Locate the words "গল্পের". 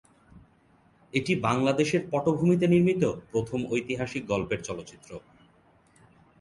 4.27-4.59